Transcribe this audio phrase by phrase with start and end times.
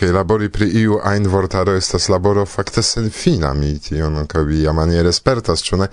[0.00, 5.60] che labori pri iu ein vortaro estas laboro fakte senfina mi tion ankaŭ maniere spertas
[5.60, 5.88] ĉu ne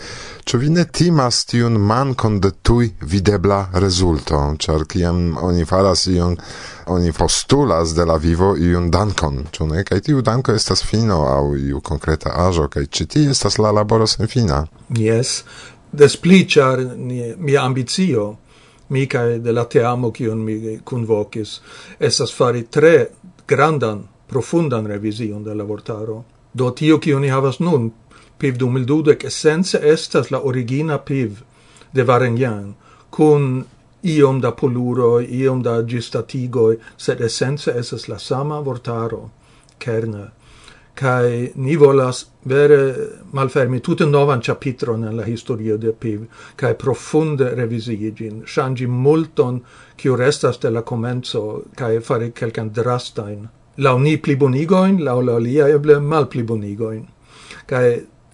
[0.47, 6.37] ĉu vi ne timas tiun mankon de tuj videbla rezulto ĉar kiam oni faras ion
[6.85, 9.43] oni postulas de la vivo iun dankon.
[9.51, 13.57] Ĉu ne kaj tiu danko estas fino aŭ iu konkreta aĵo kaj ĉi tie estas
[13.57, 14.67] la laboro sen fina.
[14.89, 15.43] Jes
[15.91, 16.79] des pli ĉar
[17.37, 18.37] mia ambicio
[18.89, 21.59] mi kaj de la teamo kiun mi kunvokis
[21.99, 23.09] estas fari tre
[23.47, 26.23] grandan, profundan revision de la vortaro.
[26.53, 27.91] Do tio kiu ni havas nun,
[28.37, 31.41] PIV 2012, essence estas la origina PIV
[31.93, 32.75] de Varenjan,
[33.09, 33.65] kun
[34.03, 39.29] iom da poluro iom da gistatigoi, sed essence estas la sama vortaro,
[39.79, 40.27] kerne
[40.97, 42.79] kai ni volas vere
[43.31, 46.21] malfermi tutte novan chapitron nella historia de PIV
[46.55, 49.61] kai profunde revisigin shangi multon
[49.95, 53.47] kiu restas de la comenzo kai fare kelkan drastain
[53.77, 57.05] la ni pli bonigoin la alia eble malplibonigoin
[57.67, 57.87] kai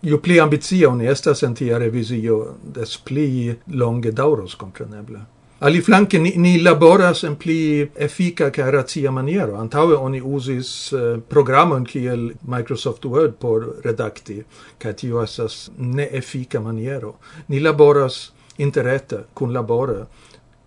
[0.03, 5.19] ju pli ambizio oni estas en tia revisio des pli longe dauros compreneble.
[5.63, 9.55] Ali flanke ni, ni laboras en pli efika kaj racia maniero.
[9.55, 14.41] Antaŭe oni uzis uh, programon kiel Microsoft Word por redakti,
[14.77, 17.13] kaj tio estas ne efika maniero.
[17.47, 18.17] Ni laboras
[18.57, 20.01] interrete, kun labore,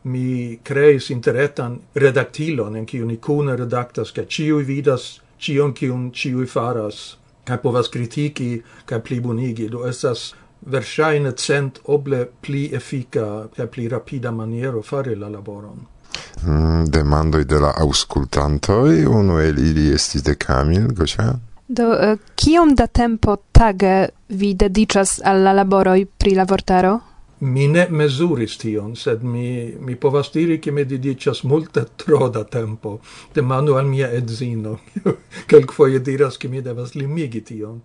[0.07, 5.07] mi creis interretan redaktilon en kiu ni kune redaktas kaj ĉiuj vidas
[5.43, 7.05] ĉion kiun ĉiuj faras
[7.47, 8.51] kaj povas kritiki
[8.87, 10.31] kaj plibonigi do estas
[10.69, 15.87] versaine cent oble pli effica e pli rapida maniero fare la laboron.
[16.45, 21.39] Mm, demandoi de la auscultantoi, uno el ili estis de Camil, gocia?
[21.67, 27.01] Do uh, kiom da tempo tage vi dedicas al la laboroi pri la vortaro?
[27.39, 32.45] mi ne mesuris tion, sed mi, mi povas diri che mi dedicas multe tro da
[32.45, 33.01] tempo.
[33.33, 34.81] Demandu al mia edzino,
[35.49, 37.83] quelquefoie diras che mi devas limigi tion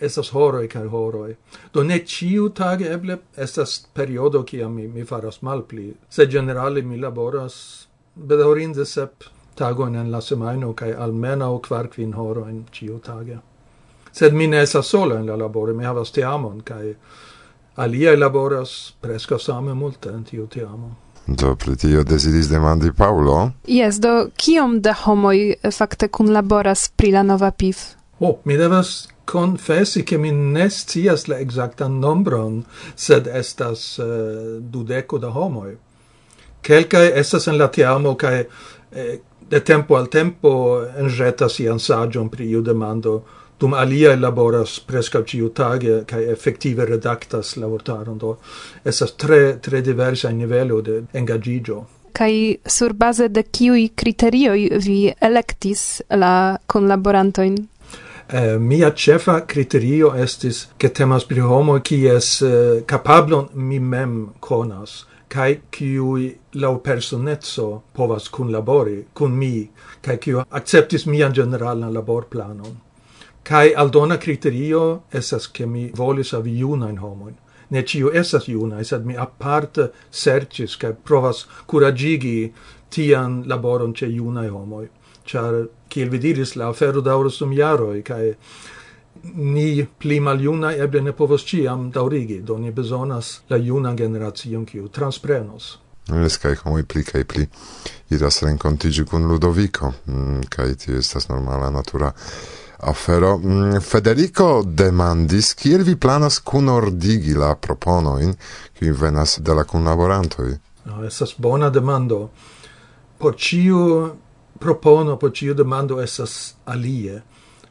[0.00, 1.36] estas horoi kai horoi.
[1.72, 6.96] Do ne ciu tage eble estas periodo kiam mi, mi faras malpli, Se generale mi
[6.96, 9.24] laboras bedaŭrinde sep
[9.54, 12.14] tagoin en la semaino kai almena o kvar kvin
[12.72, 13.38] ciu tage.
[14.12, 16.94] Sed mi ne esas solo en la laboro, mi havas teamon kai
[17.76, 20.96] alia laboras presca same multe en tiu teamo.
[21.26, 23.50] Do pri tio decidis demandi Paulo.
[23.66, 27.78] Jes, do kiom da homoi fakte kun laboras pri la nova PIF?
[28.18, 32.64] Ho, mi devas confessi che mi ne scias la exacta nombron,
[32.94, 35.76] sed estas uh, dudeco da homoi.
[36.62, 38.48] Quelcae estas en la teamo, cae
[38.90, 43.24] eh, de tempo al tempo enjetas ian sagion pri iu demando,
[43.58, 44.80] dum alia laboras
[45.26, 48.38] ciu tage, cae effective redactas lavortaron, do
[48.84, 56.02] estas tre, tre diversa nivelo de engagigio kai sur baze de kiui kriterioj vi electis
[56.10, 57.56] la kunlaborantojn?
[58.28, 65.04] eh, mia cefa criterio estis che temas pri homo kies eh, capablon mi mem conas
[65.28, 69.70] kai qui la personetso povas kun labori kun mi
[70.00, 72.76] kai qui acceptis mian generalan laborplanon
[73.42, 77.30] kai aldona criterio esas che mi volis avi junain homo
[77.70, 82.52] ne ciu esas junae, sed mi aparte sercis, cae provas curagigi
[82.90, 84.88] tian laboron ce junae homoi
[85.26, 88.34] char kiel vi diris la afero daŭras dum jaroj kaj
[89.34, 94.88] ni pli maljuna eble ne povos ĉiam daŭrigi do ni bezonas la juna generacion kiu
[94.88, 97.46] transprenos Jes, kai homo pli kai pli
[98.12, 102.12] iras renkontigi kun Ludoviko, mm, kai tio estas normala, natura
[102.78, 103.38] afero.
[103.38, 108.34] Mm, Federico demandis, kiel vi planas kunordigi la proponoin,
[108.78, 110.50] kiuj venas de la kunlaborantoj?
[110.84, 112.28] No, estas bona demando.
[113.18, 114.10] Por ciu
[114.58, 117.22] propono por ciu demando esas alie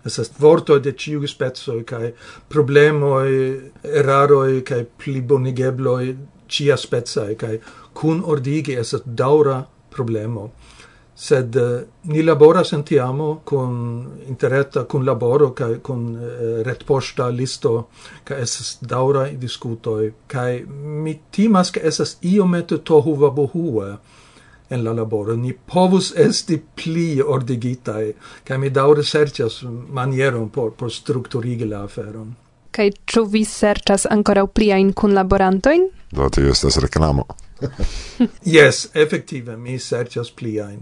[0.05, 2.11] Esas vorto de ciu ĉiuj specoj kaj
[2.51, 3.27] problemoj
[4.01, 6.15] eraroj kaj cia
[6.55, 7.59] ĉiaspecaj kai
[7.93, 10.49] kun ordigi esas daura problemo.
[11.15, 13.73] Sed uh, ni laboras en tiamo kun
[14.27, 17.89] interreta kun laboro kai kun uh, eh, retposta, listo
[18.23, 20.65] kaj esas daura diskutoj kai
[21.03, 23.97] mi timas ke estas iomete tohuvabohue
[24.73, 25.35] en la laboro.
[25.35, 29.61] Ni povus esti pli ordigitai, kai mi daure serĉas
[29.99, 32.33] manieron por, por strukturigi la aferon.
[32.73, 35.89] Kaj ĉu vi serĉas ankoraŭ pliajn kunlaborantojn?
[36.17, 37.27] Do tio estas reklamo.
[38.57, 40.79] yes, efektive mi serĉas pliajn.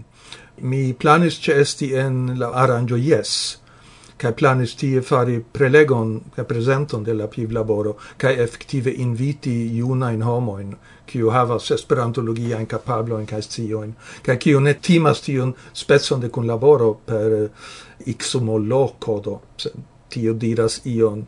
[0.62, 3.34] Mi planis ĉeesti en la aranĝo Yes,
[4.22, 10.76] kai planis tie fari prelegon kai presenton de la pivlaboro kai effektive inviti junajn homojn
[11.12, 13.94] kiu havas esperantologia in capablo in kaj sciojn
[14.26, 15.54] kaj kiu ne timas tiun
[15.84, 17.48] specon de kunlaboro per eh,
[18.18, 19.40] XML kodo
[20.08, 21.26] tio diras ion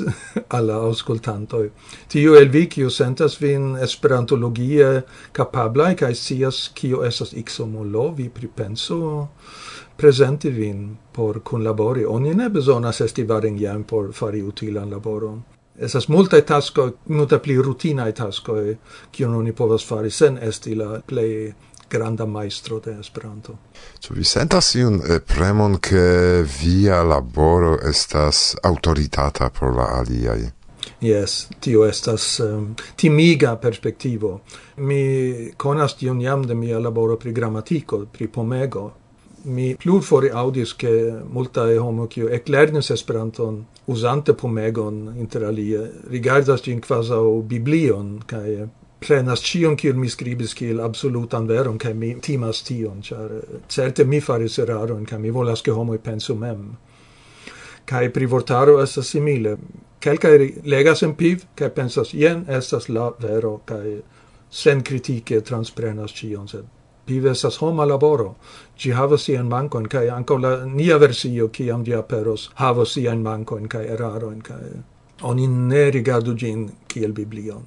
[0.56, 1.64] alla auscultanto
[2.08, 5.02] Tio el vi, kiu sentas vin esperantologie
[5.32, 9.28] capabla kaj sias kiu estas XOMOLO, vi pripenso
[9.96, 12.04] presenti vin por kunlabori.
[12.04, 15.42] Oni ne bezonas esti varengiam por fari utilan laboron.
[15.78, 18.76] Esas multa tasko, multa pli rutinae taskoi,
[19.12, 21.52] kion eh, oni povas fari sen esti la plej
[21.92, 23.56] granda maestro de Esperanto.
[24.00, 30.50] Ĉu vi sentas iun eh, premon ke via laboro estas autoritata por la aliaj?
[31.02, 34.40] Yes, tio estas um, timiga perspektivo.
[34.76, 38.90] Mi konas tion jam de mia laboro pri gramatiko, pri pomego.
[39.44, 40.92] Mi plurfore audis ke
[41.32, 45.80] multaj homo kiu eklernis Esperanton usante pomegon inter alie
[46.10, 48.68] rigardas ĝin kvazaŭ biblion kaj
[49.02, 54.04] prenas cion kiel mi scribis kiel absolutan veron kai mi timas tion char eh, certe
[54.04, 56.76] mi faris eraron kai mi volas ke homoj pensu mem.
[57.84, 59.56] Kai pri vortaro estas simile.
[60.02, 63.98] Kelkaj legas en piv kaj pensas jen estas la vero kai
[64.50, 68.34] sen critique transprenas cion sed vive estas homa laboro.
[68.78, 73.68] Ĝi havas sian mankon kai ankaŭ la nia versio kiam ĝi aperos havas sian mankon
[73.68, 74.62] kaj erarojn kaj
[75.22, 77.62] oni ne rigardu ĝin kiel biblion.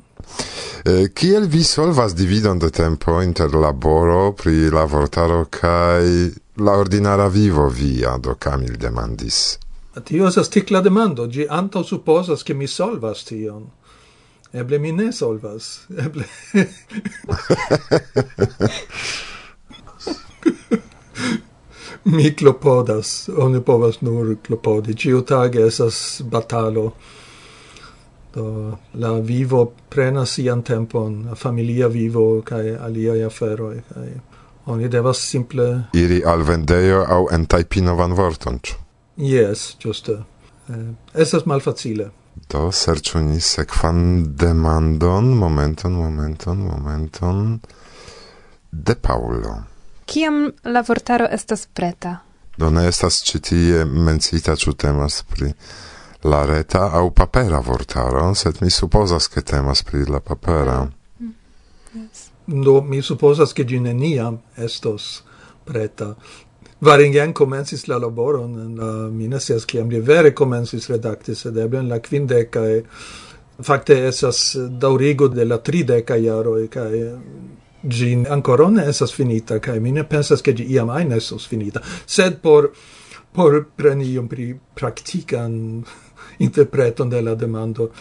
[0.85, 7.27] Eh, kiel vi solvas dividon de tempo inter laboro pri la vortaro kai la ordinara
[7.27, 9.57] vivo via, do Camil demandis?
[10.03, 13.65] Tio esas tikla demando, gi anto supposas che mi solvas tion.
[14.55, 15.87] Eble mi ne solvas.
[16.05, 16.23] Eble...
[22.15, 23.29] mi klopodas.
[23.37, 24.95] Oni povas nur klopodi.
[24.95, 26.91] Ciu tage esas batalo.
[28.35, 34.09] Do, la vivo prenas sian tempon, la familia vivo kaj aliaj aferoj kaj
[34.65, 38.59] oni devas simple iri al vendejo aŭ entajpi novan vorton.
[39.17, 40.17] Yes, ĝuste.
[40.69, 42.09] Eh, estas malfacile.
[42.49, 44.01] Do serĉu ni sekvan
[44.37, 47.59] demandon, momenton, momenton, momenton
[48.71, 49.55] de Paulo.
[50.05, 52.19] Kiam la vortaro estas preta?
[52.57, 55.51] Do ne estas ĉi tie mencita ĉu temas pri
[56.25, 60.83] la reta au papera vortaro, sed mi supposas, che temas pri la papera.
[60.83, 61.25] Mm.
[61.25, 61.33] mm
[62.01, 62.29] yes.
[62.45, 65.23] Do mi supposas, che gine niam estos
[65.63, 66.15] preta.
[66.85, 71.79] Varingen comensis la laboron en la mi ne kiam li vere comensis redakti sed eble
[71.79, 72.83] en la e
[73.61, 77.15] facte esas daurigo de la trideca iaro e cae
[77.87, 81.81] gin ancora ne esas finita cae mi ne pensas che gi iam ain esos finita.
[82.05, 82.71] Sed por
[83.33, 85.83] por preni iom pri practican
[86.47, 87.91] interpreton de la demando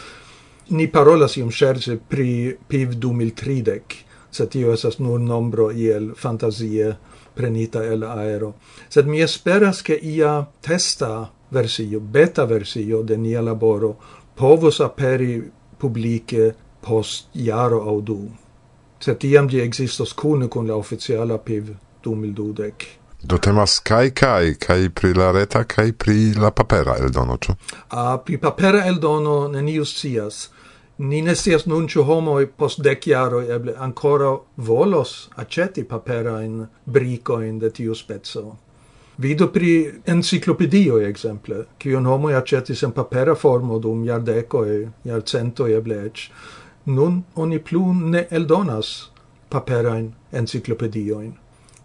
[0.69, 6.97] ni parolas iom scherze pri PIV 2030 se tio esas nur nombro iel fantasie
[7.35, 8.55] prenita el aero.
[8.89, 13.97] Sed mi esperas che ia testa versio, beta versio de nia laboro
[14.35, 18.31] povus aperi publice post jaro au du.
[18.99, 22.75] Sed tiam di existos cune con la officiala PIV 2012.
[23.23, 27.55] Do temas kai kai kai pri la reta kai pri la papera eldono ĉu?
[27.89, 30.49] A pri papera eldono neniu scias.
[30.99, 36.67] Ni ne sias nun ĉu homoj post de chiaro eble ancora volos aceti papera in
[36.85, 38.56] brico in de tiu spezzo.
[39.19, 45.66] Vido pri enciclopedio, exemple, ekzemple, kiun homo aĉetis sen papera formo dum iardeco e iarcento
[45.66, 46.28] eble ec,
[46.87, 49.11] Nun oni plu ne eldonas
[50.33, 51.33] enciclopedio in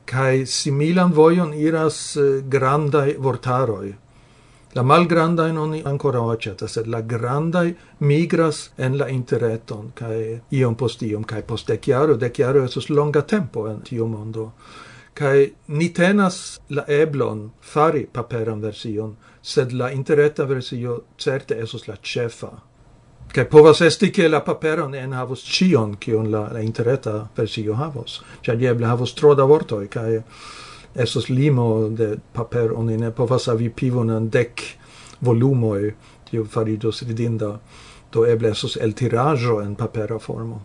[0.05, 3.93] kai similan voion iras eh, grandai vortaroi,
[4.79, 7.65] La malgrandajn oni ancora aĉetas, sed la granda
[7.99, 13.67] migras en la interreton kai iom post iom kaj post de chiaro sos longa tempo
[13.67, 14.53] en tio mondo.
[15.13, 21.97] Kai ni tenas la eblon fari paperan version, sed la interreta versio certe esos la
[22.01, 22.51] cefa
[23.33, 28.21] Kai povas esti ke la paperon en havos cion, kion la, la interreta versio havos,
[28.41, 30.23] ĉar eble havos tro da vortoj Kai
[30.95, 32.71] esos limo de paper.
[32.75, 34.61] Oni ne povas avi pivon en dec
[35.21, 35.93] volumoi
[36.29, 37.59] tio faridos ridinda.
[38.11, 40.61] Do eble estos eltiraĵo en papera formo.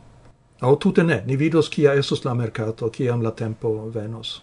[0.60, 1.22] Au tute ne.
[1.26, 4.40] Ni vidos kia esos la mercato kiam la tempo venos.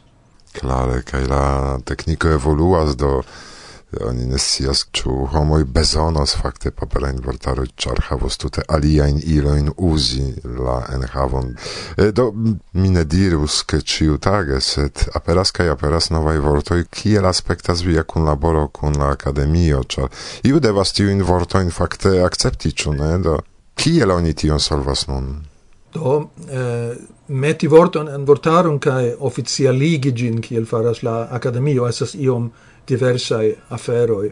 [0.53, 3.23] Klare kaj la tekniko evoluas do
[4.00, 10.27] oni ne scias ĉu homoj bezonos fakte paperajn vortaroj ĉar havos tute aliajn ilojn uzi
[10.45, 11.53] la enhavon?
[11.98, 12.31] E, do
[12.74, 18.67] mi ne dirus ke ĉiutage sed aperas kaj aperas novaj vortoj kiel aspektas via kunlaboro
[18.67, 20.10] kun la akademio ĉar
[20.48, 23.13] iu devas tiujn vortojn fakte akcepti ĉu ne?
[23.27, 23.39] Do
[23.75, 25.50] kiel oni tion solvas nun?
[25.93, 26.95] do eh,
[27.27, 32.51] meti vorton en vortaron kai oficialigi ĝin kiel faras la akademio esas iom
[32.88, 34.31] diversaj aferoj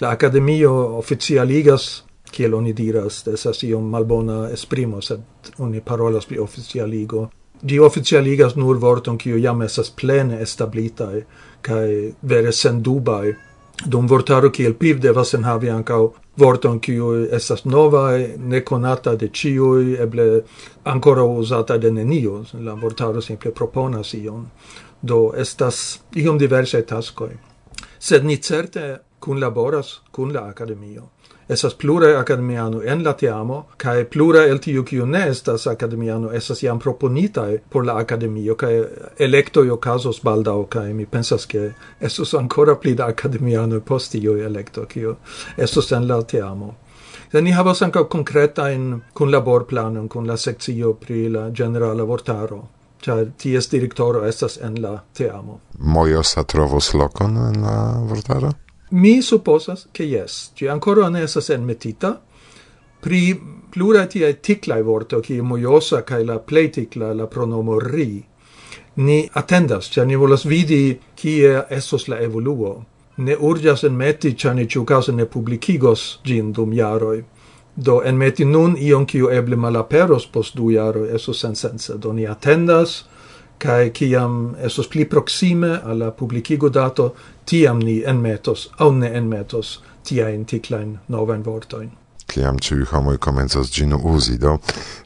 [0.00, 1.90] la akademio oficialigas
[2.30, 5.20] kiel oni diras esas iom malbona esprimo sed
[5.58, 7.28] oni parolas pri officialigo.
[7.62, 11.10] Di officialigas nur vorton kiu jam esas plene establita
[11.60, 13.34] kai vere sendubai
[13.86, 20.42] dum vortaro kiel piv devas enhavi ancau vorton kiu estas nova neconata de ciui eble
[20.84, 22.44] ancora usata de nenio.
[22.54, 24.50] La vortaro simple proponas ion.
[25.02, 27.36] Do estas iom diversaj taskoi
[28.00, 31.08] sed ni certe kunlaboras kun la akademio
[31.50, 36.62] esas plurae academiano en la teamo, cae plurae el tiu kiu ne estas academiano esas
[36.62, 38.84] iam proponitae por la academio, cae
[39.18, 44.86] electoi ocasos baldao, cae mi pensas che esos ancora pli da academiano post ioi electo,
[44.86, 45.16] kiu
[45.56, 46.74] esos en la teamo.
[47.32, 52.68] Se ni havas anca concreta in kun laborplanon kun la sekcio pri la generala vortaro
[53.00, 55.60] cioè ties directoro estas en la teamo.
[55.78, 57.76] Mojosa trovos lokon en la
[58.08, 58.50] vortaro?
[58.90, 62.20] Mi supposas che yes, ci ancora ne esas en metita,
[63.00, 68.24] pri plura tiai ticlai vorto, ki mojosa kai la pleiticla la pronomo ri,
[68.94, 72.84] ni attendas, cia ni volas vidi cie estos la evoluo.
[73.16, 77.22] Ne urgias enmeti, cia ni ciucase ne publicigos gin dum jaroi.
[77.74, 83.04] Do enmeti nun ion kiu eble malaperos post du jaroi, sen sense Do ni attendas,
[83.60, 87.14] kai kiam esos pli proxime alla publicigo dato
[87.44, 91.90] tiam ni enmetos au ne enmetos tia in tiklain novain vortoin
[92.26, 94.58] kiam ci homoj komencas gin uzi do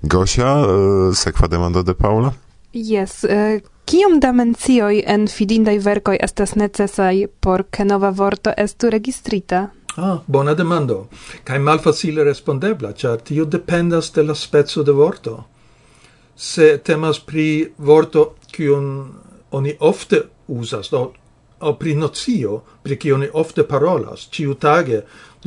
[0.02, 2.32] Gosia uh, sekva demando de Paula
[2.72, 8.90] Yes uh, Kiom da mencioj en fidindaj verkoj estas necesaj por ke nova vorto estu
[8.90, 9.66] registrita?
[9.96, 10.96] Ah, bona demando.
[11.44, 15.34] Kaj malfacile respondebla, ĉar tio dependas de la speco de vorto
[16.36, 19.08] se temas pri vorto kiun
[19.50, 21.12] oni ofte usas, do,
[21.60, 25.02] o pri nocio, pri kiu oni ofte parolas, ciutage,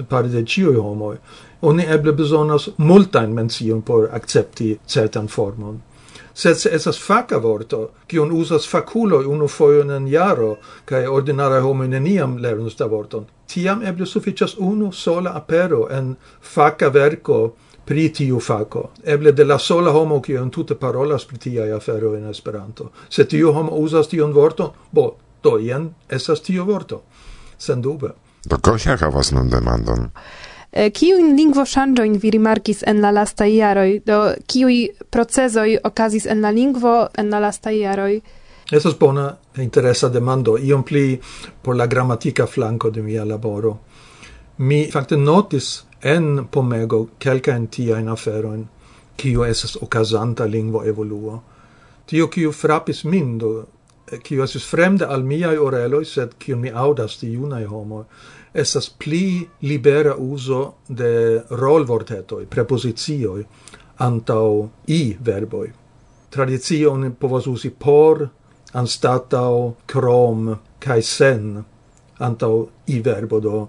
[0.09, 1.17] pare de ciu homoi,
[1.61, 5.81] oni eble besonas multain mencion por accepti certan formon.
[6.33, 11.87] Sed se esas faca vorto, cion usas faculoi unu foion en jaro, cae ordinara homo
[11.87, 17.55] neniam lernus da vorton, tiam eble sufficias unu sola apero en faca verco
[17.87, 18.89] pri tiu faco.
[19.03, 22.91] Eble de la sola homo kiu entute parolas pri tiai afero en Esperanto.
[23.09, 27.03] Se tiu homo usas tion vorto, bo, do ien esas tiu vorto.
[27.57, 28.11] Sendube.
[28.45, 30.11] Do Gosia havas nun demandon.
[30.71, 34.01] Eh, kiujn lingvo shanjoin vi rimarkis en la lasta iaroi?
[34.05, 34.67] Do kiu
[35.09, 38.21] procesoi okazis en la lingvo en la lasta iaroi?
[38.71, 39.29] Esas bona
[39.63, 41.21] interesa demando, iom pli
[41.63, 43.77] por la grammatica flanko de mia laboro.
[44.57, 48.67] Mi fakte notis en pomego quelcaen tiaen aferoin,
[49.17, 51.41] kiu esas okazanta lingvo evoluo.
[52.05, 53.65] Tio kiu frapis min do,
[54.23, 58.03] kiu esis fremde al miai oreloi, sed kiu mi audas di junai homoi,
[58.53, 63.43] esas pli libera uso de rolvortetoi, preposizioi,
[63.99, 65.67] antau i verboi.
[66.29, 68.27] Tradizio oni povas usi por,
[68.73, 70.49] anstatau, krom,
[70.79, 71.57] kai sen,
[72.19, 73.59] antau i verbo do,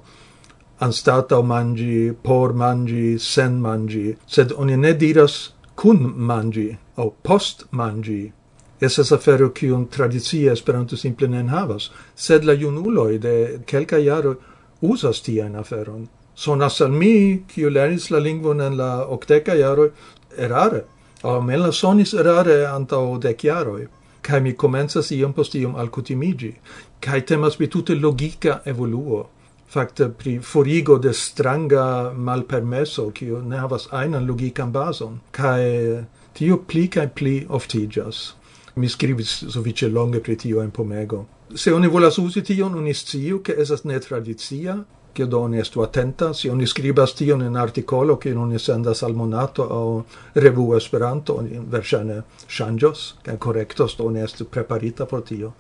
[0.81, 8.33] anstatau mangi, por mangi, sen mangi, sed oni ne diras kun mangi au post mangi.
[8.81, 13.35] Esas afero kiun tradicia Esperanto simple ne havas, sed la junuloj de
[13.67, 14.37] kelkaj jaroj
[14.83, 16.09] usas tian aferon.
[16.37, 19.91] Sonas al mi, kiu lernis la lingvon en la octeca jaro,
[20.37, 20.85] erare,
[21.23, 23.89] O men la sonis erare antau dek jaroj
[24.29, 26.53] kai mi comensas iom post iom alcutimigi.
[27.01, 29.27] kai temas pri tute logica evoluo
[29.69, 36.89] fakte pri forigo de stranga malpermesso kiu ne havas einan logikan bason kai tio pli
[36.89, 38.35] kai pli oftigas
[38.79, 41.25] mi scrivis sufiĉe longe pri tio en pomego.
[41.55, 45.81] Se oni volas usi tion oni sciu che esas ne tradizia che do oni estu
[45.81, 51.35] attenta se oni skribas tion in artikolo ke oni sendas al monato o revu Esperanto
[51.35, 55.53] oni verŝajne ŝanĝos kaj korektos do oni estu preparita por tio.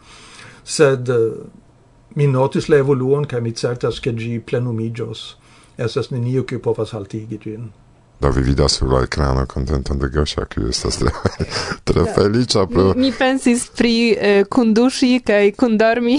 [0.65, 1.11] Sed
[2.19, 5.21] mi notis la evoluon kaj mi certas ke ĝi plenumiĝos.
[5.79, 7.69] Estas neniu kiu povas haltigi ĝin.
[8.19, 11.13] Do vi vidas sur la ekrano kontenton de Gosia, kiu estas tre,
[11.91, 12.89] tre feliĉa pro...
[12.97, 16.17] Mi, mi pensis pri eh, kunduŝi kaj kundormi.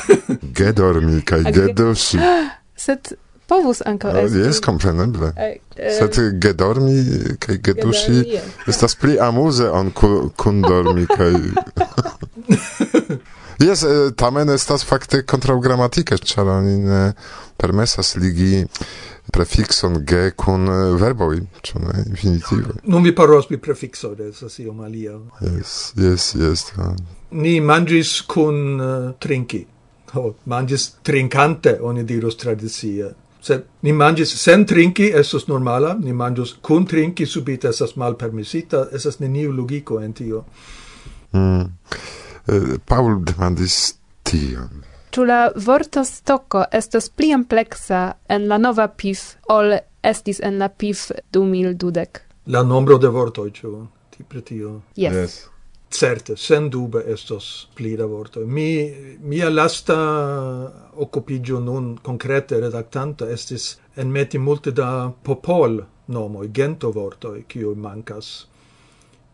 [0.60, 2.22] gedormi kaj geduŝi.
[2.86, 3.12] Sed
[3.44, 4.46] povus ankaŭ ah, esti.
[4.46, 5.34] Jes, kompreneble.
[5.36, 8.40] Eh, Sed gedormi kaj geduŝi
[8.72, 11.32] estas pli amuze on kundormi kaj...
[13.62, 13.84] Jes,
[14.16, 17.02] tamen estas fakte kontraŭgramatike, ĉar oni ne
[17.56, 18.64] permesas ligi
[19.32, 20.68] prefixon ge kun
[21.00, 22.80] verboj, ĉu ne infinitivoj.
[22.84, 25.18] Nun vi parolas pri prefixo, estas iom alia.
[25.40, 26.66] Jes, jes, jes.
[27.30, 29.64] Ni manĝis kun uh, trinki.
[30.14, 33.10] Ho, manĝis trinkante, oni dirus tradicie
[33.44, 39.20] sed ni manĝis sen trinki estos normala, ni manĝus kun trinki subite estas malpermesita, Estas
[39.20, 40.44] neniu logiko en tio.
[41.32, 41.68] Mm.
[42.46, 44.82] Eh, Paul demandis tion.
[45.14, 49.22] Ĉu la vorto stoko estas pli ampleksa en la nova PIF
[49.54, 52.20] ol estis en la PIF 2012?
[52.52, 53.74] La nombro de vortoj ĉu
[54.10, 54.80] ti pri tio?
[54.96, 55.14] Yes.
[55.14, 55.40] yes.
[55.94, 58.42] Certe, sen dube estos pli da vorto.
[58.46, 59.96] Mi, mia lasta
[60.94, 68.48] occupigio nun concrete redactanta estis enmeti multe da popol nomoi, gento vortoi, kiu mancas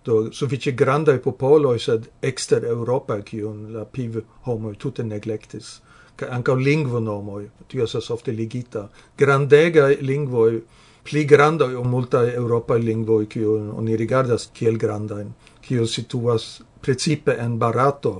[0.05, 5.81] do suffice grandai popoloi, sed exter Europa, cion la piv homoi tutte neglectis,
[6.17, 10.63] ca ancao lingvonomoi, tio esas ofte ligita, Grandega lingvoi,
[11.03, 17.59] pli grandai o multae Europae lingvoi, cion oni rigardas kiel grandain, cio situas principe en
[17.59, 18.15] Barato,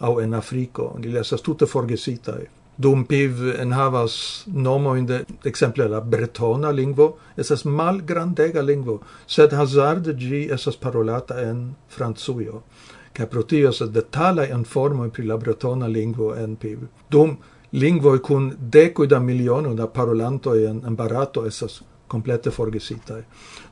[0.00, 5.88] au en Africo, ili esas tutte forgesitae dum piv en havas nomo in de exemple
[5.88, 12.62] la bretona lingvo estas malgrandega lingvo sed hazarde gi esas parolata en Francujo.
[13.12, 16.78] Ca protio tio detala en formo pri la bretona lingvo en piv.
[17.10, 17.36] Dum
[17.72, 23.22] lingvo kun deco da miliono da parolantoj en, en Barato esas komplete forgesita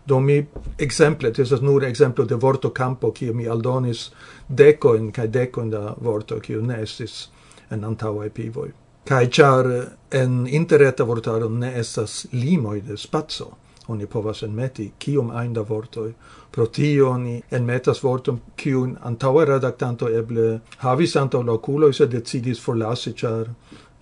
[0.05, 0.47] do mi
[0.79, 4.11] exemple esas nur exemplo de vorto campo ki mi aldonis
[4.49, 7.31] dekojn kaj dekojn da vorto, kiu ne estis
[7.71, 8.73] en antaŭaj pivoj.
[9.05, 9.67] Kai char
[10.11, 13.51] en interreta vortaro ne estas limoi de spazio
[13.89, 16.13] Oni povas enmeti kiom ein da vortoi
[16.53, 22.61] Pro tio oni enmetas vortum kiun antaŭe redaktanto eble havis antaŭ la okulo se decidis
[22.61, 23.49] forlasi, char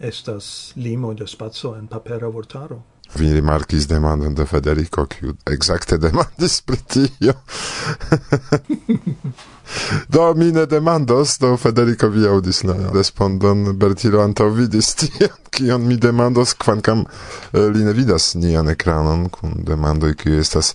[0.00, 2.80] estas limo de spazio en papera vortaro.
[3.14, 7.35] Vi rimarkis demandon de Federico, kiu exacte demandis pri tio.
[10.14, 13.73] do mi ne demandos, do Federico vi audis la respondon.
[13.79, 20.14] Bertilo antaŭvidis tion, kion mi demandos, kvankam eh, li ne vidas nian ekranon kun demandoi,
[20.14, 20.75] kiu estas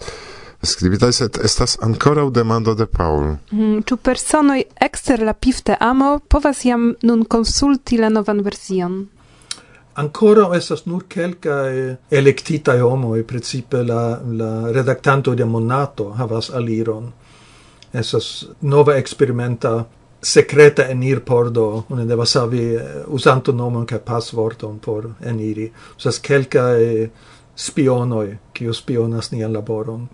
[0.65, 3.35] Skribitaj sed estas ankoraŭ demando de Paul.
[3.51, 9.03] Mm, ĉu personoj ekster la pifte amo povas jam nun konsulti la novan version?
[9.95, 11.69] ancora estas nur quelca
[12.09, 17.13] electita homo e principe la, la redactanto de Monato havas aliron.
[17.95, 19.85] esas nova experimenta
[20.21, 25.71] secreta enir pordo, une devas havi eh, usanto nomon ca passvorton por eniri.
[25.97, 27.11] Estas quelcae
[27.55, 30.07] spionoi, cio spionas nian laboron.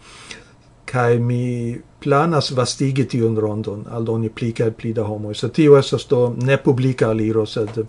[0.86, 6.08] Kai mi planas vastigi tiun rondon, aldoni pli plika pli da homo Se tio esas
[6.08, 7.86] do ne publica aliro, sed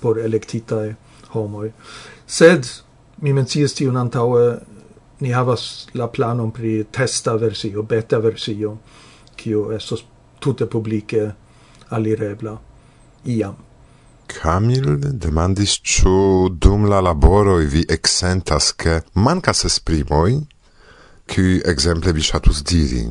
[0.00, 0.96] por electitae
[1.34, 1.64] homo
[2.26, 2.66] Sed
[3.22, 4.58] mi mencias tion antaue,
[5.20, 8.78] ni havas la planon pri testa versio, beta versio,
[9.36, 10.04] kio estos
[10.40, 11.30] tute publike
[11.90, 12.56] alirebla
[13.24, 13.56] iam.
[14.32, 16.14] Camil demandis ĉu
[16.58, 20.40] dum la laboroj vi eksentas ke mankas esprimoj,
[21.28, 23.02] kiuj ekzemple vi ŝatus diri.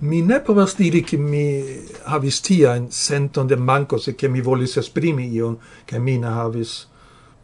[0.00, 1.44] Mi ne povas diri ke mi
[2.10, 6.74] havis tiajn senton de manko, se ke mi volis esprimi ion, ke mi ne havis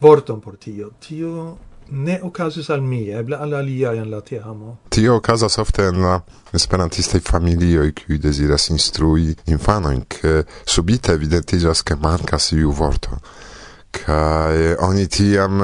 [0.01, 0.89] vorton por tio.
[0.99, 1.57] Tio
[1.91, 4.77] ne okazis al mi, eble al alia en la teamo.
[4.89, 6.21] Tio okazas ofte en la
[6.53, 13.19] esperantistaj familioj, kiuj deziras instrui infanojn, ke subite evidentiĝas, ke mankas iu vorto.
[13.91, 15.59] Kai oni tiam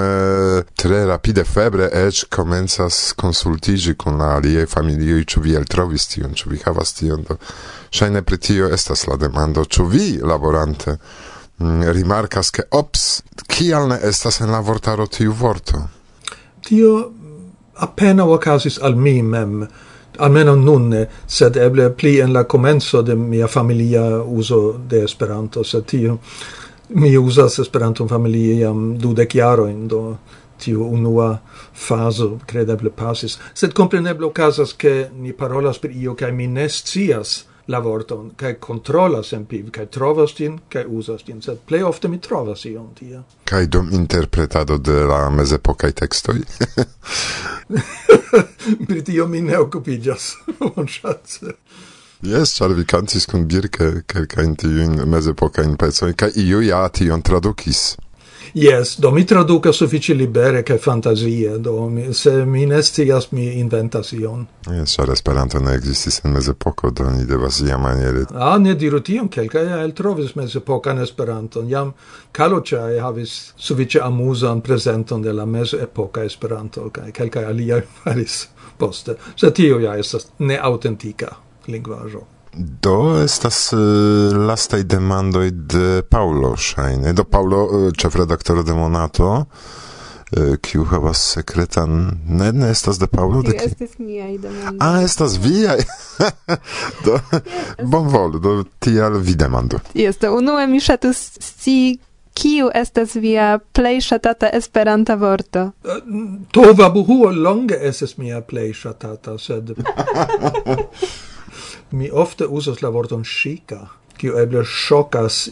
[0.76, 6.52] tre rapide febre ec comenzas consultigi con la aliaj familioj, ciu vi eltrovis tion, ciu
[6.52, 7.24] vi havas tion.
[7.24, 7.40] Do,
[7.96, 10.98] ŝajne pri tio estas la demando, ciu vi laborante
[11.60, 15.80] Mm, rimarkas ke ops kial ne estas en la vortaro tiu vorto?
[16.62, 16.92] Tio
[17.82, 19.64] appena okazis al mi mem
[20.18, 20.94] almeno nun
[21.28, 26.18] sed eble pli en la komenco de mia familia uso de Esperanto sed tio
[26.90, 30.18] mi uzas Esperanton familie jam dudek jarojn do
[30.58, 31.38] tiu unua
[31.74, 37.46] fazo credeble passis sed compreneble okazas ke ni parolas pri io kaj mi ne scias
[37.68, 42.20] la vorton kai controlla en kai trovas tin kai usas tin sed plej ofte mi
[42.20, 46.44] trovas ion tia kai dom interpretado de la mezepokaj textoi
[48.88, 51.54] pri tio mi ne okupiĝas bonŝance.
[52.26, 54.56] Yes, ĉar vi cantis kun Birke kelkajn
[55.06, 57.98] mezepoca in pecojn ca iu ja tion tradukis.
[58.58, 64.12] Yes, do mi traduca suffici libere che fantasia, do mi, se mi nestias mi inventas
[64.12, 64.48] ion.
[64.66, 68.24] Eh, yes, ĉar Esperanto ne existis en mezepoko, do ni devas iamaniere.
[68.34, 71.70] Ah, ne diru tion, kelkaj eltrovis mezepokan Esperanton.
[71.70, 71.94] Jam
[72.34, 79.18] e havis suffici amusan prezenton de la mezepoka Esperanto kaj kelkaj aliaj faris poste.
[79.36, 81.30] Se tio ja estas neaŭtentika
[81.68, 82.37] lingvaĵo.
[82.58, 83.80] Do estas uh,
[84.48, 89.46] lastaj demandoj de Paulo ŝajne do Paulo uh, ĉefredaktoro de Monato
[90.62, 91.92] kiu uh, havas sekretan
[92.28, 95.86] ne ne estas de Paulo de ki estas miaj demandoj ah estas viaj
[97.06, 97.86] do yes.
[97.88, 102.00] bonvolu do tial vi demandu jes do unue mi ŝatus scii
[102.38, 105.72] kiu estas via plej ŝatata Esperanta vorto?
[106.54, 109.74] Tova buhuo longe estas mia plej ŝatata, sed
[111.92, 114.64] mi ofte usas la vorton chica, kiu eble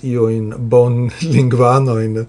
[0.02, 2.26] io in bon lingvanoin.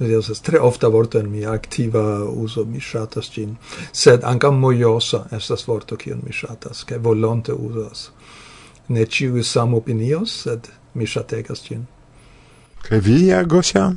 [0.00, 3.56] es tre ofta vorto en mia aktiva uso, mi shatas gin.
[3.92, 8.10] Sed anka mojosa estas vorto, kiu mi shatas, ke volonte usas.
[8.88, 11.86] Ne ciu sam opinios, sed mi shategas gin.
[12.82, 13.92] Ke vi, Gosia?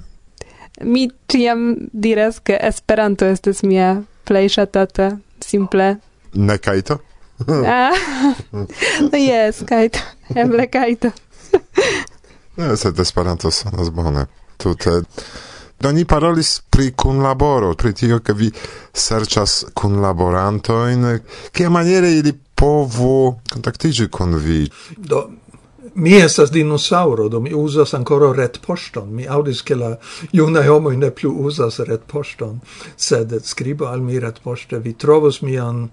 [0.81, 5.97] Mi tiam diras, ke Esperanto estas mia plej shatata simple.
[6.33, 6.97] Ne kaito?
[7.47, 7.91] ah,
[9.17, 9.99] yes, kaito.
[10.35, 11.11] eble kaito.
[12.55, 14.25] Ne, eh, sed Esperanto sonas bone.
[14.57, 15.01] Tute
[15.83, 18.49] do ni parolis pri kunlaboro, pri tio ke vi
[18.93, 21.19] serĉas kunlaborantojn,
[21.51, 24.69] kiamaniere ili povu kontaktiĝi kun vi.
[24.97, 25.25] Do
[25.95, 29.11] mi estas dinosauro, do mi uzas ancora retpoŝton.
[29.11, 29.95] Mi audis ke la
[30.31, 32.59] juna homo ne plu uzas retpoŝton,
[32.97, 35.89] sed skribo al mi retpoŝte, vi trovos mian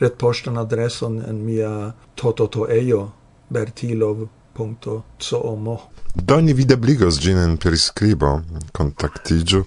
[0.00, 3.10] retpostan adreson en mia tototoejo
[3.48, 5.78] bertilov.com.
[6.14, 8.40] Do ni videbligos gin en priskribo,
[8.72, 9.64] kontaktiĝu,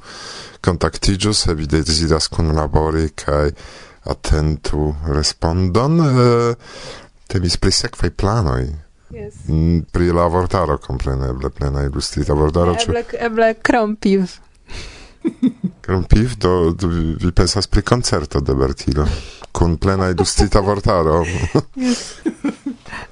[0.61, 3.51] kontaktiĝu se vi deziras kunlabori kai
[4.03, 5.99] atentu respondon.
[5.99, 6.55] Eh,
[7.27, 8.65] temis pri sekvaj planoj.
[9.11, 9.33] Yes.
[9.47, 12.75] Mm, pri la vortaro kompreneble plena ilustrita vortaro.
[12.79, 13.17] Eble, ĉu...
[13.19, 14.37] eble krompiv.
[15.85, 19.07] krompiv, do, do vi pensas pri koncerto de Bertilo
[19.51, 21.23] kun plena edustita vortaro.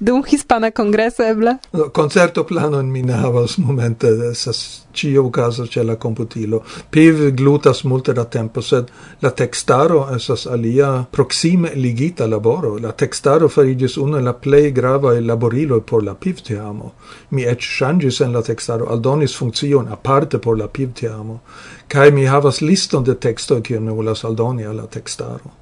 [0.02, 1.58] Dum hispana kongreso eble?
[1.72, 6.64] No, concerto plano in ne havas momente, sas cio caso c'è la computilo.
[6.88, 12.78] Piv glutas multe da tempo, sed la textaro esas alia proxime ligita laboro.
[12.78, 16.94] La textaro farigis una la plei il laborilo por la piv teamo.
[17.28, 21.40] Mi ec changis en la textaro, aldonis funzion aparte por la piv teamo.
[21.86, 25.59] Kai mi havas liston de texto, che ne volas aldoni alla textaro.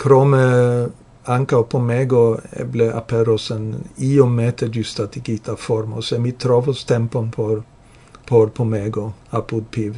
[0.00, 0.44] Krome
[1.24, 7.62] anca pomego eble aperos en iomete giustatigita formo, se mi trovos tempon por,
[8.24, 9.94] por pomego apud piv.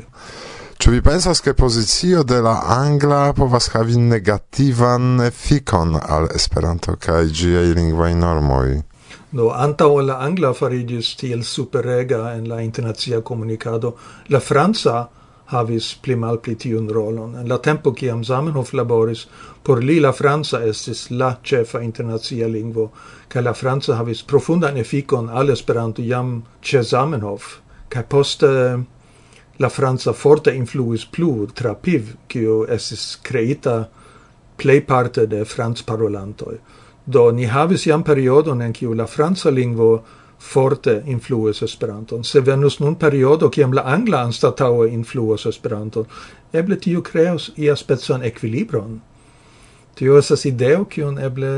[0.78, 7.30] Czy vi pensas che pozicio de la angla povas havi negativan fikon al Esperanto kaj
[7.30, 8.82] ĝiaj lingvaj normoj?
[9.30, 13.94] Do antaŭ la angla fariĝis tiel superrega en la internacia komunikado,
[14.28, 15.06] la franca
[15.52, 17.36] havis pli malpli tiun rolon.
[17.40, 19.26] En la tempo kiam Zamenhof laboris,
[19.62, 22.90] por li la franca estis la cefa internazia lingvo,
[23.28, 28.48] ca la franca havis profundan efficon al Esperanto jam ce Zamenhof, ca poste
[29.58, 33.88] la franca forte influis plu tra PIV, cio estis creita
[34.56, 36.56] plei parte de francparolantoj.
[37.04, 40.02] Do ni havis jam periodon en cio la franca lingvo
[40.42, 42.24] forte influas Esperanton.
[42.24, 46.06] Se venus nun periodo kiam la angla anstataŭe influas Esperanton,
[46.52, 48.98] eble tio kreos ia specon equilibron.
[49.94, 51.52] Tio estas ideo kiun eble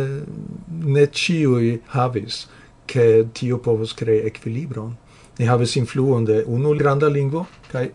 [0.96, 2.44] ne ĉiuj havis,
[2.86, 4.94] ke tio povos krei equilibron.
[5.38, 7.88] Ni havis influon de unu granda lingvo kaj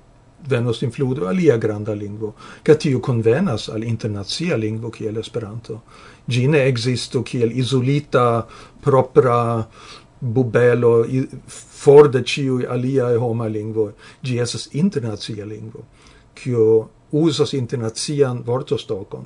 [0.48, 5.82] venos influo de alia granda lingvo, ca tio convenas al internazia lingvo kiel Esperanto.
[6.28, 8.46] Gi ne existo kiel isolita
[8.82, 9.68] propra
[10.20, 11.06] bubelo
[11.48, 13.92] for de ciu alia e homa lingvo.
[14.22, 15.86] Gi esas internacia lingvo,
[16.36, 19.26] kio usas internacian vortostokon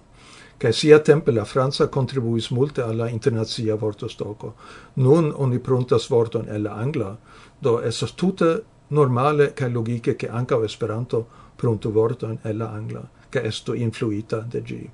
[0.63, 4.53] ke sia tempe la Franca contribuis multe alla internacia vortostoko
[4.95, 7.17] Nun oni pruntas vorton el la angla,
[7.60, 11.25] do esas tute normale kaj logike ke ankaŭ Esperanto
[11.58, 14.89] pruntu vorton el la angla, ke estu influita de gi.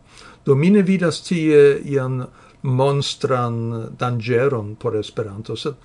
[0.46, 2.26] Do mine vidas tie ian
[2.62, 5.76] monstran dangeron por Esperanto, sed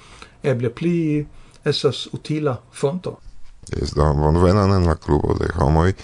[0.43, 1.27] eble pli
[1.65, 3.19] esas utila fonto.
[3.73, 5.95] Es do bonvenan en la klubo de homoj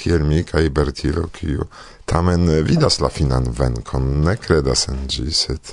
[0.00, 1.66] kiel mi kaj Bertilo, kiu
[2.08, 5.72] tamen vidas la finan venkon, ne kredas en ĝi, sed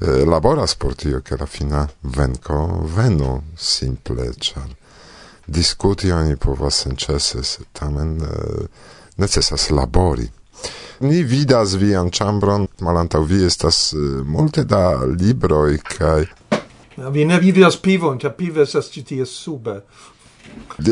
[0.00, 2.60] eh, laboras por tio, ke la fina venko
[2.96, 4.70] venu simple, ĉar
[5.50, 8.66] diskuti oni povas senĉese, sed tamen eh,
[9.20, 10.28] necesas labori.
[11.00, 16.24] Ni vidas vian ĉambron, malantaŭ vi estas eh, multe da libroj kaj
[17.08, 19.80] Vi ne vidas pivon, ĉar pivo estas ĉi tie sube.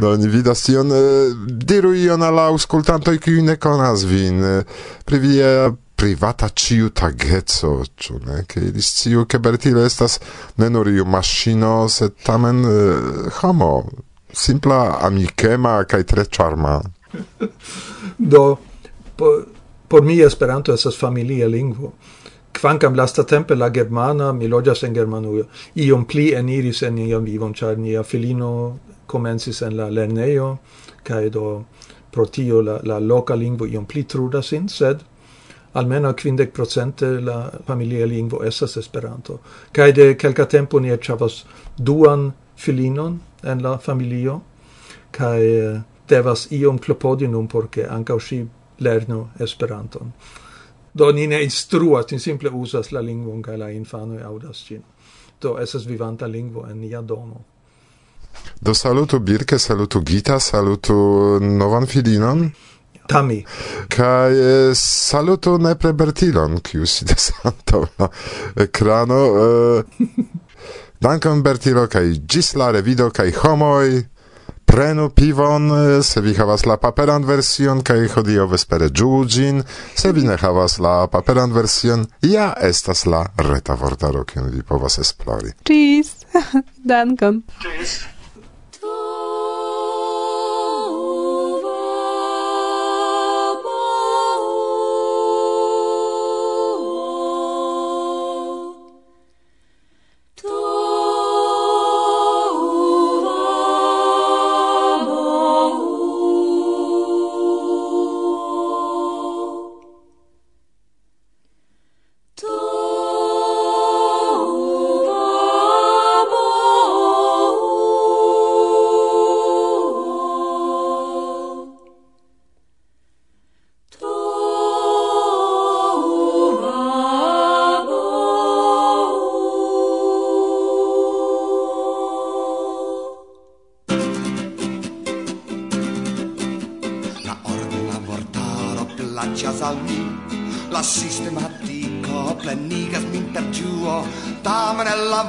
[0.00, 0.92] no, ni vidas tion.
[0.94, 1.32] Eh,
[1.66, 4.44] diru ion al aŭskultantoj, kiuj ne konas vin.
[4.44, 4.62] Eh,
[5.04, 5.48] pri via
[5.94, 8.44] privata ciu tageco, ciu, ne?
[8.46, 10.18] che ili sciu, ke Bertile estas
[10.56, 13.84] ne nur iu maŝino, set tamen eh, homo,
[14.32, 16.80] simpla, amikema kai tre charma.
[18.32, 18.58] Do,
[19.16, 19.46] por,
[19.88, 21.92] por mi Esperanto estas familia lingvo.
[22.54, 27.52] kvankam lasta tempe la germana, mi loĝas en Germanujo, iom pli eniris en nian vivon,
[27.52, 30.46] ĉar nia filino komencis en la lernejo,
[31.04, 31.48] kaj do
[32.14, 35.02] pro tio la, la loka lingvo iom pli trudas sin, sed
[35.74, 39.40] almeno quindec procente la familia lingvo estas Esperanto.
[39.72, 41.42] Kaj de kelka tempo ni havas
[41.76, 44.40] duan filinon en la familio,
[45.10, 48.46] kaj eh, devas iom klopodi nun porque ke si
[48.78, 50.12] lernu Esperanton.
[50.94, 54.82] Do ni ne instruas, ni simple usas la lingvon ca la infanoj audas cin.
[55.40, 57.44] Do esas vivanta lingvo en nia domo.
[58.60, 60.94] Do salutu Birke, salutu Gita, salutu
[61.40, 62.52] novan filinon.
[63.06, 63.44] Tami.
[63.88, 68.08] Kaj e, salutu nepre Bertilon, kiu sidas antaŭ la
[68.56, 69.20] ekrano.
[69.24, 70.24] Eh, e, eh,
[71.04, 74.13] dankon Bertilo kaj gis la revido kaj homoj
[74.74, 75.70] prenu pivon,
[76.02, 79.62] se vi havas la paperan version, kai hodio vespere giugin,
[79.94, 84.98] se vi ne havas la paperan version, ja estas la reta vortaro, kion vi povas
[84.98, 85.54] esplori.
[85.70, 86.10] Ĝis!
[86.90, 87.44] Dankon!
[87.62, 87.94] Ĝis!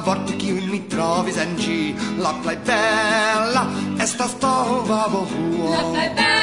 [0.04, 1.78] vorto kiun mi trovis en ĝi
[2.22, 3.66] la plej bela
[4.06, 5.70] estas Tova Bohuo.
[5.74, 6.35] La plej bela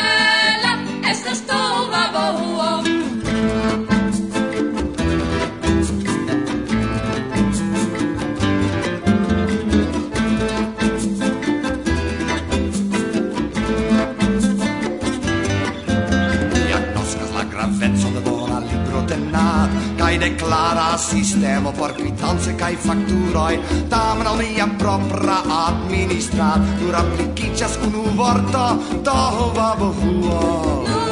[20.23, 22.11] declara sistema sistemo por kai
[22.59, 23.53] kaj fakturoj,
[23.91, 28.65] tamen mia propra administra nur aplikiĝas unu vorto,
[29.03, 29.19] to
[29.55, 31.02] va bohuo.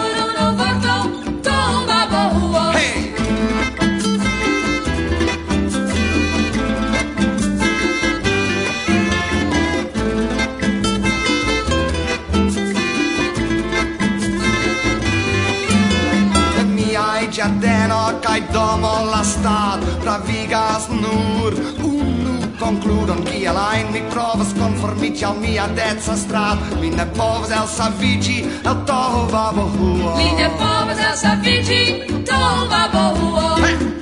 [18.31, 21.51] kai domo la stat pravigas nur.
[21.83, 26.63] Unu concludon ki alain mi provas konformiĝi al mia dezza strat.
[26.81, 28.37] Mi ne povas elsaviĝi
[28.71, 30.15] el bohuo.
[30.19, 31.81] Mi ne povas elsaviĝi
[32.29, 34.00] tohuvabohuo hey!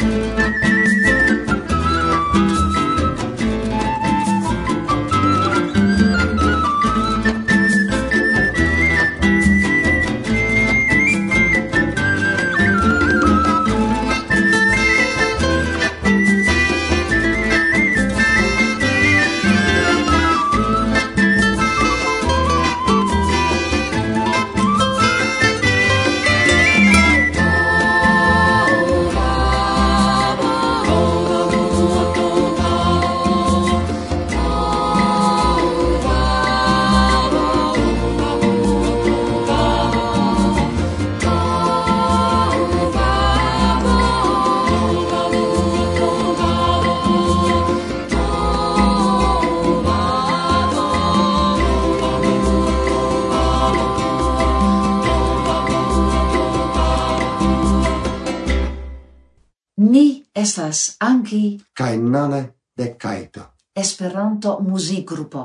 [60.39, 62.41] Estas anki kai nane
[62.77, 63.41] de kaito.
[63.75, 65.41] Esperanto muzikgrupo.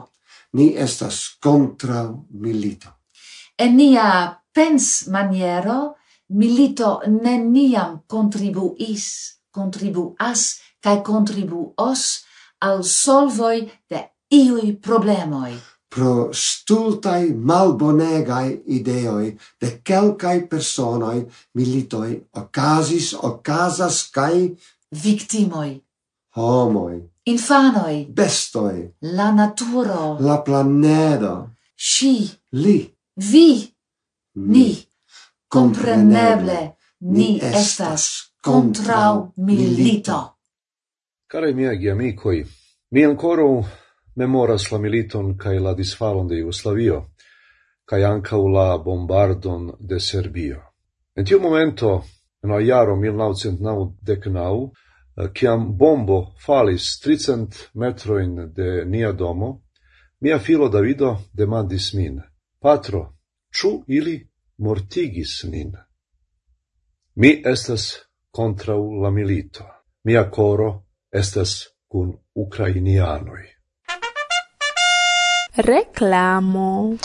[0.52, 2.88] Ni estas kontra milito.
[3.58, 4.06] En nia
[4.54, 5.94] pens maniero
[6.28, 9.06] milito neniam contribuis,
[9.50, 12.24] contribuas kai contribuos
[12.60, 15.54] al solvoi de iui problemoi.
[15.94, 19.28] Pro stultai malbonegai ideoi
[19.60, 21.20] de quelcae personoi
[21.54, 24.56] militoi ocasis, ocasas, cae
[25.02, 25.82] victimoi,
[26.36, 32.30] homoi, infanoi, bestoi, la naturo, la planedo, Si.
[32.54, 33.74] li, vi,
[34.34, 34.68] ni,
[35.48, 40.36] compreneble, ni estas contrau milito.
[41.26, 42.44] Care miagi amicoi,
[42.90, 43.42] mi ancora
[44.14, 47.10] memoras la militon cae la disfalon de Jugoslavio,
[47.84, 50.62] cae ancau la bombardon de Serbio.
[51.16, 52.04] En tiu momento,
[52.44, 54.70] en la jaro 1999,
[55.34, 59.62] ciam eh, bombo falis tricent metroin de nia domo,
[60.20, 62.20] mia filo Davido demandis min,
[62.60, 63.14] patro,
[63.50, 64.28] ču ili
[64.58, 65.72] mortigis nin?
[67.14, 67.92] Mi estas
[68.30, 69.64] contrau la milito.
[70.04, 73.42] Mia coro estas kun ukrainianoj.
[75.56, 76.96] Reklamo.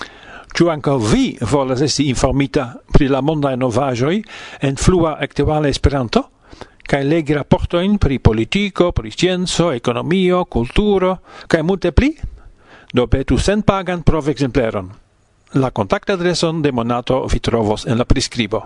[0.54, 4.20] Ĉu anca vi volas esti informita pri la mondae novajoi
[4.68, 6.26] en flua actuale Esperanto
[6.90, 12.10] kaj legi raportojn pri politico, pri scienzo, ekonomio, kulturo kaj multe pli,
[12.92, 14.90] do petu senpagan provekzempleron.
[15.62, 18.66] La kontaktadreson de Monato vi trovos en la priskribo.